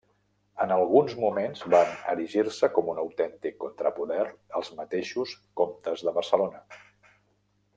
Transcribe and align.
En 0.63 0.71
alguns 0.75 1.11
moments 1.23 1.59
van 1.73 1.91
erigir-se 2.13 2.69
com 2.77 2.89
un 2.93 3.01
autèntic 3.03 3.59
contrapoder 3.65 4.25
als 4.61 4.73
mateixos 4.81 5.37
comtes 5.63 6.07
de 6.09 6.15
Barcelona. 6.17 6.65